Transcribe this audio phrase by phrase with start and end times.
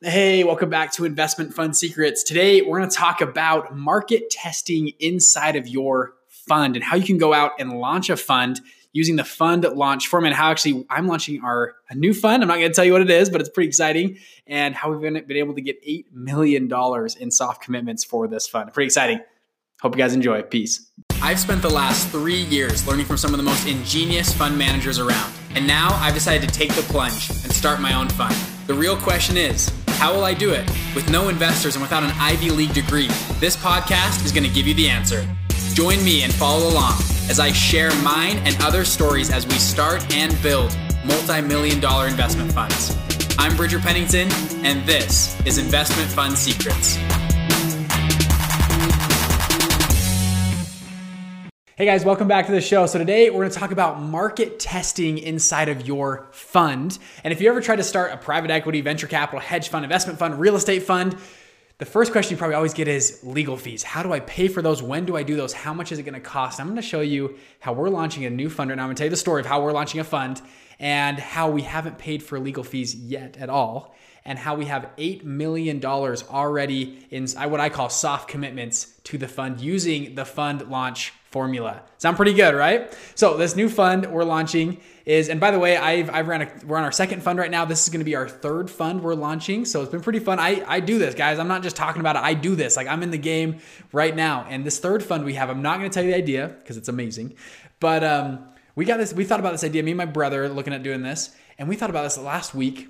[0.00, 2.24] Hey, welcome back to Investment Fund Secrets.
[2.24, 7.06] Today, we're going to talk about market testing inside of your fund and how you
[7.06, 8.60] can go out and launch a fund
[8.92, 10.32] using the fund launch format.
[10.32, 12.42] How actually I'm launching our a new fund.
[12.42, 14.18] I'm not going to tell you what it is, but it's pretty exciting.
[14.48, 16.68] And how we've been, been able to get $8 million
[17.20, 18.72] in soft commitments for this fund.
[18.72, 19.20] Pretty exciting.
[19.80, 20.42] Hope you guys enjoy.
[20.42, 20.90] Peace.
[21.22, 24.98] I've spent the last three years learning from some of the most ingenious fund managers
[24.98, 25.32] around.
[25.54, 28.34] And now I've decided to take the plunge and start my own fund.
[28.66, 29.72] The real question is,
[30.04, 30.70] how will I do it?
[30.94, 33.06] With no investors and without an Ivy League degree,
[33.40, 35.26] this podcast is going to give you the answer.
[35.72, 36.98] Join me and follow along
[37.30, 40.76] as I share mine and other stories as we start and build
[41.06, 42.94] multi million dollar investment funds.
[43.38, 44.30] I'm Bridger Pennington,
[44.62, 46.98] and this is Investment Fund Secrets.
[51.76, 52.86] Hey guys, welcome back to the show.
[52.86, 56.96] So today we're going to talk about market testing inside of your fund.
[57.24, 60.16] And if you ever try to start a private equity, venture capital, hedge fund, investment
[60.16, 61.16] fund, real estate fund,
[61.78, 63.82] the first question you probably always get is legal fees.
[63.82, 64.84] How do I pay for those?
[64.84, 65.52] When do I do those?
[65.52, 66.60] How much is it going to cost?
[66.60, 68.84] I'm going to show you how we're launching a new fund right now.
[68.84, 70.40] I'm going to tell you the story of how we're launching a fund
[70.78, 74.90] and how we haven't paid for legal fees yet at all and how we have
[74.96, 80.70] $8 million already in what I call soft commitments to the fund using the fund
[80.70, 81.82] launch formula.
[81.98, 82.96] Sound pretty good, right?
[83.16, 86.48] So this new fund we're launching is, and by the way, I've, I've ran a,
[86.64, 87.64] we're on our second fund right now.
[87.64, 89.64] This is going to be our third fund we're launching.
[89.64, 90.38] So it's been pretty fun.
[90.38, 91.40] I, I do this, guys.
[91.40, 92.22] I'm not just talking about it.
[92.22, 92.76] I do this.
[92.76, 93.58] Like I'm in the game
[93.90, 94.46] right now.
[94.48, 96.76] And this third fund we have, I'm not going to tell you the idea because
[96.76, 97.34] it's amazing,
[97.80, 98.46] but um,
[98.76, 99.12] we got this.
[99.12, 99.82] We thought about this idea.
[99.82, 102.88] Me and my brother looking at doing this, and we thought about this last week.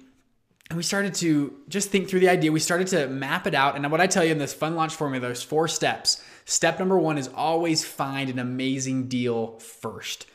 [0.70, 2.52] And we started to just think through the idea.
[2.52, 3.76] We started to map it out.
[3.76, 6.22] And what I tell you in this fund launch formula, there's four steps.
[6.44, 10.26] Step number one is always find an amazing deal first.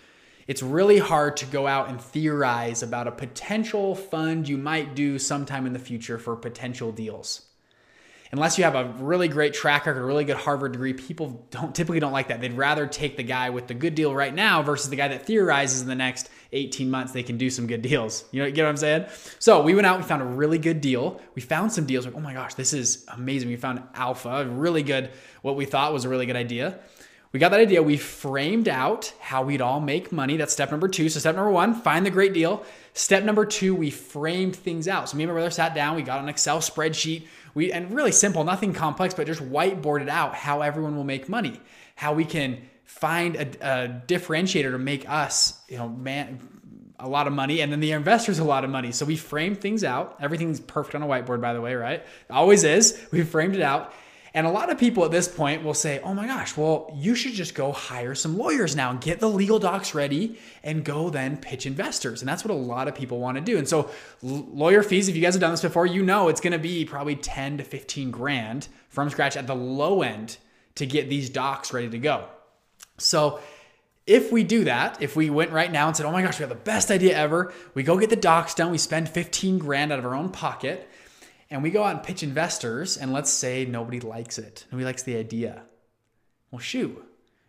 [0.48, 5.20] It's really hard to go out and theorize about a potential fund you might do
[5.20, 7.44] sometime in the future for potential deals.
[8.32, 11.74] Unless you have a really great track record, a really good Harvard degree, people don't
[11.74, 12.42] typically don't like that.
[12.42, 15.25] They'd rather take the guy with the good deal right now versus the guy that
[15.25, 18.26] theorizes in the next 18 months they can do some good deals.
[18.32, 19.06] You know, get what I'm saying?
[19.40, 21.22] So we went out, we found a really good deal.
[21.36, 23.50] We found some deals like, oh my gosh, this is amazing.
[23.50, 25.12] We found alpha, really good,
[25.42, 26.80] what we thought was a really good idea.
[27.32, 27.84] We got that idea.
[27.84, 30.36] We framed out how we'd all make money.
[30.38, 31.10] That's step number two.
[31.10, 32.66] So, step number one, find the great deal.
[32.94, 35.10] Step number two, we framed things out.
[35.10, 37.28] So, me and my brother sat down, we got an Excel spreadsheet.
[37.54, 41.62] We and really simple, nothing complex, but just whiteboarded out how everyone will make money,
[41.96, 42.58] how we can
[42.89, 46.39] find a, a differentiator to make us, you know, man,
[46.97, 48.91] a lot of money and then the investors a lot of money.
[48.91, 50.17] So we framed things out.
[50.19, 52.03] Everything's perfect on a whiteboard, by the way, right?
[52.31, 53.00] Always is.
[53.11, 53.94] We framed it out.
[54.33, 57.13] And a lot of people at this point will say, oh my gosh, well, you
[57.13, 61.11] should just go hire some lawyers now and get the legal docs ready and go
[61.11, 62.21] then pitch investors.
[62.21, 63.57] And that's what a lot of people want to do.
[63.59, 63.91] And so,
[64.23, 66.85] lawyer fees, if you guys have done this before, you know it's going to be
[66.85, 70.38] probably 10 to 15 grand from scratch at the low end
[70.75, 72.27] to get these docs ready to go.
[72.97, 73.40] So
[74.06, 76.44] if we do that, if we went right now and said, oh my gosh, we
[76.44, 79.91] have the best idea ever, we go get the docs done, we spend 15 grand
[79.91, 80.89] out of our own pocket,
[81.50, 85.03] and we go out and pitch investors, and let's say nobody likes it, nobody likes
[85.03, 85.63] the idea.
[86.51, 87.03] Well, shoot,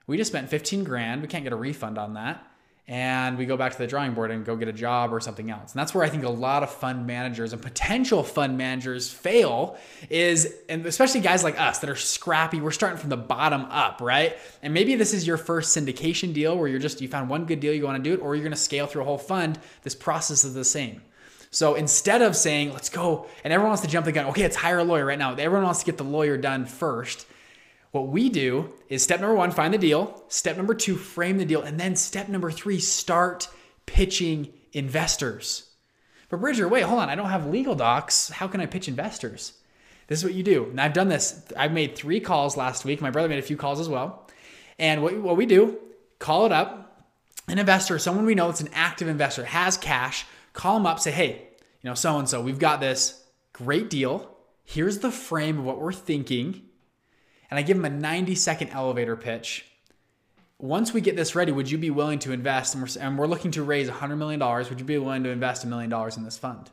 [0.07, 2.50] we just spent 15 grand, we can't get a refund on that
[2.91, 5.49] and we go back to the drawing board and go get a job or something
[5.49, 5.73] else.
[5.73, 9.79] And that's where I think a lot of fund managers and potential fund managers fail
[10.11, 14.01] is and especially guys like us that are scrappy, we're starting from the bottom up,
[14.01, 14.37] right?
[14.61, 17.61] And maybe this is your first syndication deal where you're just you found one good
[17.61, 19.61] deal you want to do it or you're going to scale through a whole fund.
[19.83, 21.01] This process is the same.
[21.53, 24.57] So instead of saying, let's go, and everyone wants to jump the gun, okay, let's
[24.57, 25.35] hire a lawyer right now.
[25.35, 27.27] Everyone wants to get the lawyer done first.
[27.91, 30.23] What we do is step number one, find the deal.
[30.29, 31.63] Step number two, frame the deal.
[31.63, 33.49] And then step number three, start
[33.87, 35.71] pitching investors.
[36.29, 37.11] But Bridger, wait, hold on.
[37.11, 38.31] I don't have legal docs.
[38.31, 39.55] How can I pitch investors?
[40.07, 40.65] This is what you do.
[40.71, 41.43] And I've done this.
[41.57, 43.01] I've made three calls last week.
[43.01, 44.29] My brother made a few calls as well.
[44.79, 45.79] And what, what we do,
[46.21, 47.05] call it up,
[47.49, 51.11] an investor, someone we know that's an active investor, has cash, call them up, say,
[51.11, 51.49] hey,
[51.83, 54.37] you know, so and so, we've got this great deal.
[54.65, 56.63] Here's the frame of what we're thinking
[57.51, 59.67] and I give them a 90 second elevator pitch.
[60.59, 62.75] Once we get this ready, would you be willing to invest?
[62.75, 64.41] And we're, and we're looking to raise $100 million.
[64.41, 66.71] Would you be willing to invest a million dollars in this fund?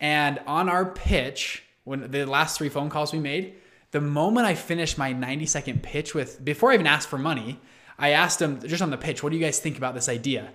[0.00, 3.54] And on our pitch, when the last three phone calls we made,
[3.92, 7.60] the moment I finished my 90 second pitch with, before I even asked for money,
[7.98, 10.50] I asked them just on the pitch, what do you guys think about this idea?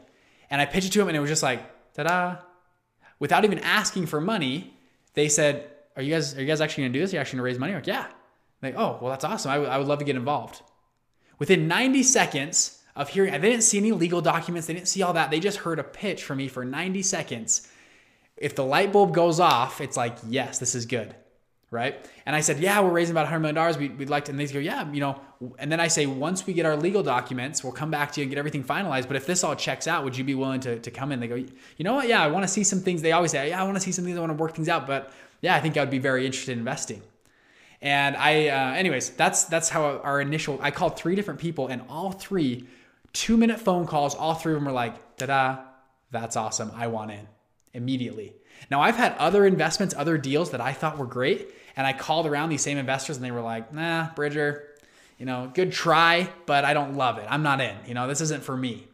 [0.50, 1.62] And I pitched it to them and it was just like,
[1.94, 2.36] ta da.
[3.20, 4.74] Without even asking for money,
[5.14, 7.14] they said, Are you guys, are you guys actually gonna do this?
[7.14, 7.72] Are you actually gonna raise money?
[7.72, 8.08] I'm like, yeah.
[8.62, 9.52] Like, oh, well, that's awesome.
[9.52, 10.62] I, w- I would love to get involved.
[11.40, 15.14] Within 90 seconds of hearing, they didn't see any legal documents, they didn't see all
[15.14, 15.32] that.
[15.32, 17.68] They just heard a pitch from me for 90 seconds.
[18.38, 21.16] if the light bulb goes off, it's like, yes, this is good.
[21.70, 22.06] Right.
[22.26, 23.80] And I said, yeah, we're raising about $100 million.
[23.80, 25.22] We'd, we'd like to, and they go, yeah, you know,
[25.58, 28.26] and then I say, once we get our legal documents, we'll come back to you
[28.26, 29.08] and get everything finalized.
[29.08, 31.22] But if this all checks out, would you be willing to, to come in?
[31.22, 31.48] They go, you
[31.80, 32.10] know what?
[32.10, 33.02] Yeah, I want to see some things.
[33.02, 34.18] They always say, yeah, I want to see some things.
[34.18, 34.86] I want to work things out.
[34.86, 37.02] But yeah, I think I would be very interested in investing.
[37.82, 40.60] And I, uh, anyways, that's that's how our initial.
[40.62, 42.68] I called three different people, and all three,
[43.14, 44.14] two minute phone calls.
[44.14, 45.60] All three of them were like, "Da da,
[46.12, 46.72] that's awesome.
[46.76, 47.28] I want in
[47.74, 48.36] immediately."
[48.70, 52.28] Now I've had other investments, other deals that I thought were great, and I called
[52.28, 54.68] around these same investors and they were like, nah, Bridger,
[55.18, 57.26] you know, good try, but I don't love it.
[57.30, 57.76] I'm not in.
[57.88, 58.88] You know, this isn't for me.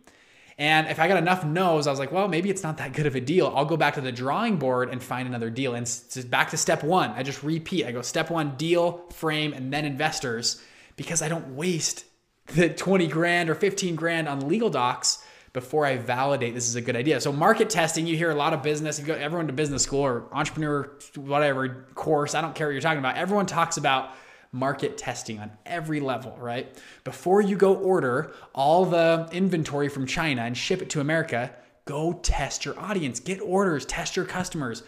[0.60, 3.06] And if I got enough no's, I was like, well, maybe it's not that good
[3.06, 3.54] of a deal.
[3.56, 5.76] I'll go back to the drawing board and find another deal.
[5.76, 5.88] And
[6.30, 7.12] back to step one.
[7.12, 7.86] I just repeat.
[7.86, 10.62] I go step one, deal, frame, and then investors
[10.96, 12.06] because I don't waste
[12.48, 15.24] the 20 grand or 15 grand on legal docs
[15.54, 17.22] before I validate this is a good idea.
[17.22, 20.02] So market testing, you hear a lot of business, you go everyone to business school
[20.02, 23.16] or entrepreneur, whatever course, I don't care what you're talking about.
[23.18, 24.12] Everyone talks about
[24.52, 26.76] market testing on every level, right?
[27.04, 31.52] Before you go order all the inventory from China and ship it to America,
[31.86, 34.84] go test your audience, get orders, test your customers.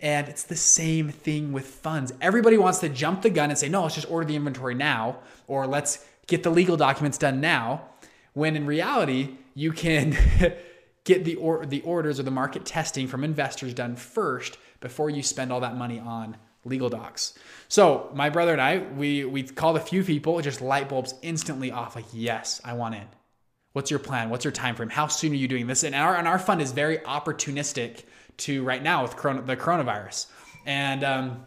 [0.00, 2.12] And it's the same thing with funds.
[2.20, 5.18] Everybody wants to jump the gun and say, no, let's just order the inventory now,
[5.46, 7.82] or let's get the legal documents done now.
[8.32, 10.16] When in reality, you can
[11.04, 15.22] get the or, the orders or the market testing from investors done first before you
[15.22, 17.34] spend all that money on legal docs.
[17.68, 21.70] So my brother and I, we we called a few people, just light bulbs instantly
[21.70, 21.96] off.
[21.96, 23.06] Like, yes, I want in.
[23.72, 24.30] What's your plan?
[24.30, 24.88] What's your time frame?
[24.88, 25.84] How soon are you doing this?
[25.84, 28.04] And our and our fund is very opportunistic
[28.38, 30.26] to right now with corona, the coronavirus,
[30.66, 31.46] and um,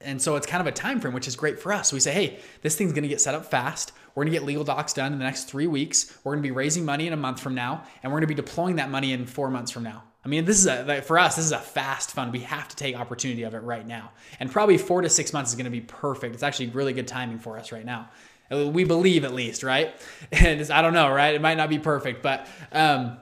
[0.00, 1.92] and so it's kind of a time frame, which is great for us.
[1.92, 3.92] We say, hey, this thing's going to get set up fast.
[4.14, 6.16] We're going to get legal docs done in the next three weeks.
[6.24, 8.34] We're going to be raising money in a month from now, and we're going to
[8.34, 10.02] be deploying that money in four months from now.
[10.24, 11.36] I mean, this is a for us.
[11.36, 12.32] This is a fast fund.
[12.32, 15.50] We have to take opportunity of it right now, and probably four to six months
[15.50, 16.34] is going to be perfect.
[16.34, 18.10] It's actually really good timing for us right now.
[18.50, 19.94] We believe at least, right?
[20.32, 21.34] And I don't know, right?
[21.34, 23.16] It might not be perfect, but um,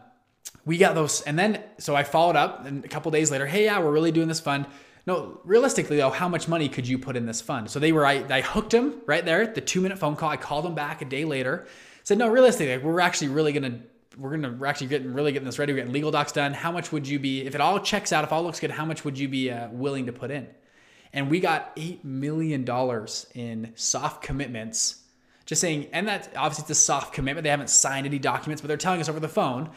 [0.64, 1.20] we got those.
[1.22, 4.12] And then so I followed up, and a couple days later, hey, yeah, we're really
[4.12, 4.66] doing this fund.
[5.06, 7.70] No, realistically though, how much money could you put in this fund?
[7.70, 10.28] So they were, I, I hooked them right there, the two minute phone call.
[10.28, 11.66] I called them back a day later,
[12.02, 13.80] said, no, realistically, we're actually really gonna
[14.18, 15.72] we're gonna we're actually getting really getting this ready.
[15.72, 16.52] We're getting legal docs done.
[16.52, 18.24] How much would you be if it all checks out?
[18.24, 20.48] If all looks good, how much would you be uh, willing to put in?
[21.12, 25.02] And we got eight million dollars in soft commitments.
[25.46, 27.44] Just saying, and that obviously it's a soft commitment.
[27.44, 29.70] They haven't signed any documents, but they're telling us over the phone,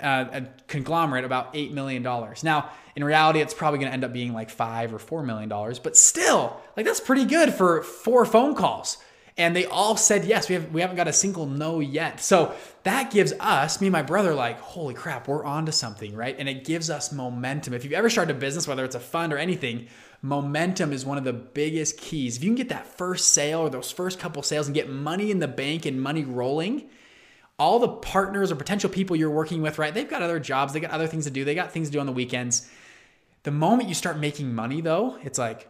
[0.00, 2.44] uh, a conglomerate about eight million dollars.
[2.44, 5.48] Now, in reality, it's probably going to end up being like five or four million
[5.48, 8.98] dollars, but still, like that's pretty good for four phone calls
[9.38, 10.48] and they all said yes.
[10.48, 12.20] We have we haven't got a single no yet.
[12.20, 16.14] So that gives us, me and my brother, like, holy crap, we're on to something,
[16.14, 16.36] right?
[16.38, 17.72] And it gives us momentum.
[17.72, 19.86] If you've ever started a business, whether it's a fund or anything,
[20.20, 22.36] momentum is one of the biggest keys.
[22.36, 25.30] If you can get that first sale or those first couple sales and get money
[25.30, 26.88] in the bank and money rolling,
[27.58, 29.94] all the partners or potential people you're working with, right?
[29.94, 32.00] They've got other jobs, they got other things to do, they got things to do
[32.00, 32.68] on the weekends.
[33.44, 35.68] The moment you start making money though, it's like,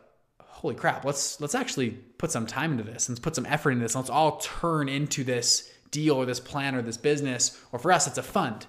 [0.58, 3.84] holy crap, let's let's actually put some time into this and put some effort into
[3.84, 3.94] this.
[3.94, 8.06] Let's all turn into this deal or this plan or this business, or for us,
[8.06, 8.66] it's a fund.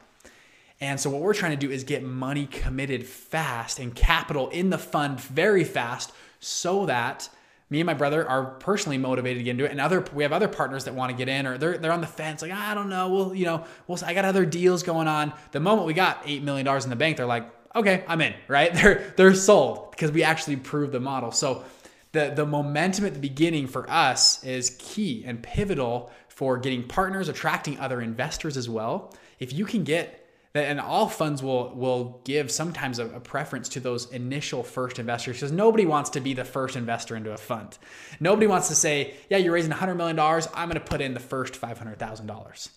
[0.80, 4.69] And so what we're trying to do is get money committed fast and capital in
[4.69, 7.27] the fund very fast so that
[7.72, 10.31] me and my brother are personally motivated to get into it and other we have
[10.31, 12.74] other partners that want to get in or they're, they're on the fence like i
[12.74, 15.93] don't know well you know well i got other deals going on the moment we
[15.93, 19.91] got $8 million in the bank they're like okay i'm in right they're they're sold
[19.91, 21.63] because we actually proved the model so
[22.12, 27.30] the, the momentum at the beginning for us is key and pivotal for getting partners,
[27.30, 29.13] attracting other investors as well.
[29.39, 30.20] If you can get
[30.54, 34.98] that, and all funds will will give sometimes a, a, preference to those initial first
[34.98, 37.78] investors because nobody wants to be the first investor into a fund.
[38.20, 40.48] Nobody wants to say, "Yeah, you're raising 100 million dollars.
[40.56, 42.70] I'm going to put in the first 500 thousand dollars."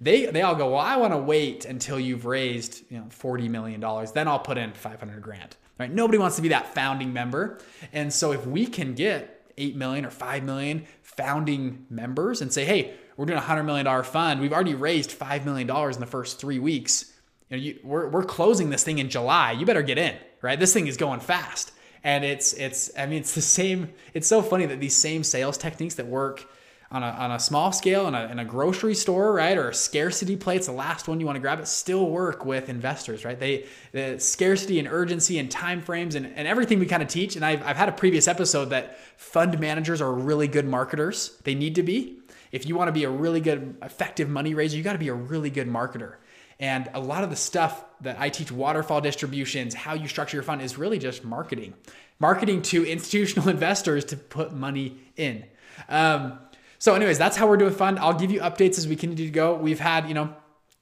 [0.00, 3.48] They they all go, "Well, I want to wait until you've raised you know 40
[3.48, 5.92] million dollars, then I'll put in 500 grand." Right?
[5.92, 7.58] Nobody wants to be that founding member.
[7.92, 12.64] And so if we can get 8 million or 5 million founding members and say,
[12.64, 14.40] hey, we're doing a $100 million fund.
[14.40, 17.12] We've already raised $5 million in the first three weeks.
[17.50, 19.52] You know, you, we're, we're closing this thing in July.
[19.52, 20.58] You better get in, right?
[20.58, 21.72] This thing is going fast.
[22.04, 23.92] And it's, it's, I mean, it's the same.
[24.14, 26.48] It's so funny that these same sales techniques that work
[26.90, 29.58] on a, on a small scale in a, in a grocery store, right?
[29.58, 32.46] Or a scarcity play, it's the last one you want to grab it, still work
[32.46, 33.38] with investors, right?
[33.38, 37.36] They, the scarcity and urgency and time frames and, and everything we kind of teach.
[37.36, 41.36] And I've, I've had a previous episode that fund managers are really good marketers.
[41.44, 42.20] They need to be.
[42.52, 45.08] If you want to be a really good, effective money raiser, you got to be
[45.08, 46.14] a really good marketer.
[46.58, 50.44] And a lot of the stuff that I teach waterfall distributions, how you structure your
[50.44, 51.74] fund is really just marketing.
[52.18, 55.44] Marketing to institutional investors to put money in.
[55.88, 56.38] Um,
[56.78, 57.98] so, anyways, that's how we're doing fund.
[57.98, 59.54] I'll give you updates as we continue to go.
[59.54, 60.34] We've had, you know,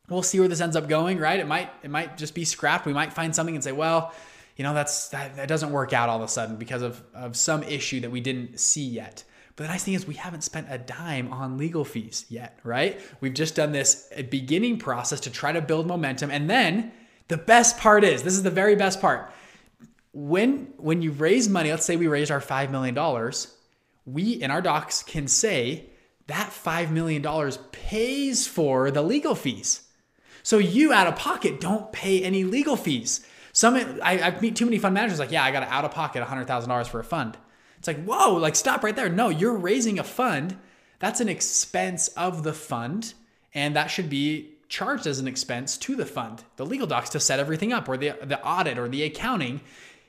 [0.09, 1.41] we'll see where this ends up going, right?
[1.41, 2.87] It might it might just be scrapped.
[2.87, 4.13] We might find something and say, well,
[4.57, 7.37] you know, that's that, that doesn't work out all of a sudden because of, of
[7.37, 9.25] some issue that we didn't see yet.
[9.57, 13.01] But the nice thing is we haven't spent a dime on legal fees yet, right?
[13.23, 16.31] We've just done this beginning process to try to build momentum.
[16.31, 16.93] And then
[17.29, 19.33] the best part is, this is the very best part.
[20.13, 22.95] When when you raise money, let's say we raised our $5 million,
[24.07, 25.87] we in our docs can say
[26.29, 27.23] that $5 million
[27.73, 29.83] pays for the legal fees.
[30.43, 33.27] So you out of pocket don't pay any legal fees.
[33.53, 36.23] Some I, I meet too many fund managers like, yeah, I got out of pocket
[36.23, 37.37] $100,000 for a fund.
[37.79, 39.09] It's like, whoa, like stop right there.
[39.09, 40.57] No, you're raising a fund.
[40.99, 43.15] That's an expense of the fund,
[43.53, 46.43] and that should be charged as an expense to the fund.
[46.57, 49.61] The legal docs to set everything up, or the the audit or the accounting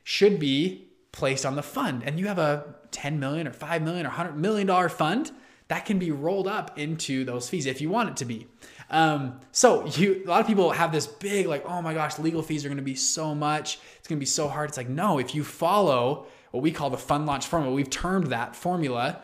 [0.03, 2.03] should be placed on the fund.
[2.03, 5.31] And you have a 10 million or 5 million or 100 million dollar fund
[5.67, 8.47] that can be rolled up into those fees if you want it to be.
[8.89, 12.41] Um, so you, a lot of people have this big like, oh my gosh, legal
[12.41, 13.79] fees are going to be so much.
[13.97, 14.69] It's going to be so hard.
[14.69, 18.27] It's like no, if you follow what we call the fund launch formula, we've termed
[18.27, 19.21] that formula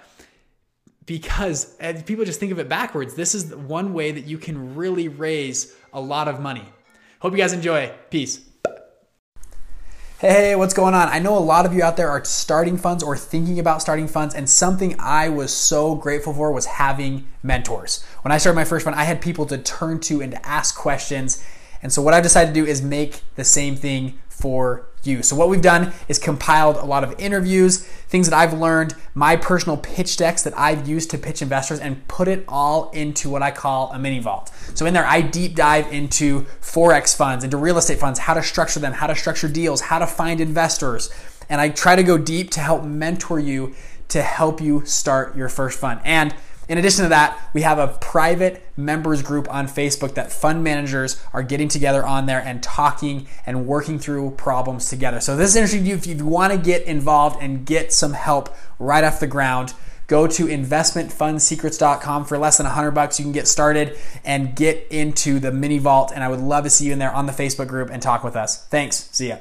[1.05, 1.75] because
[2.05, 3.15] people just think of it backwards.
[3.15, 6.65] This is one way that you can really raise a lot of money.
[7.19, 7.91] Hope you guys enjoy.
[8.09, 8.41] Peace.
[10.24, 11.10] Hey, what's going on?
[11.10, 14.08] I know a lot of you out there are starting funds or thinking about starting
[14.08, 18.01] funds, and something I was so grateful for was having mentors.
[18.22, 20.77] When I started my first fund, I had people to turn to and to ask
[20.77, 21.44] questions.
[21.82, 25.23] And so, what I've decided to do is make the same thing for you.
[25.23, 27.77] So what we've done is compiled a lot of interviews,
[28.09, 32.05] things that I've learned, my personal pitch decks that I've used to pitch investors and
[32.09, 34.51] put it all into what I call a mini vault.
[34.73, 38.43] So in there I deep dive into forex funds, into real estate funds, how to
[38.43, 41.09] structure them, how to structure deals, how to find investors.
[41.47, 43.75] And I try to go deep to help mentor you
[44.09, 46.01] to help you start your first fund.
[46.03, 46.35] And
[46.70, 51.22] in addition to that, we have a private members group on Facebook that fund managers
[51.34, 55.20] are getting together on there and talking and working through problems together.
[55.20, 58.55] So this is interesting you if you want to get involved and get some help
[58.79, 59.74] right off the ground.
[60.08, 63.20] Go to investmentfundsecrets.com for less than 100 bucks.
[63.20, 66.12] You can get started and get into the mini vault.
[66.13, 68.24] And I would love to see you in there on the Facebook group and talk
[68.24, 68.65] with us.
[68.65, 69.10] Thanks.
[69.12, 69.38] See ya.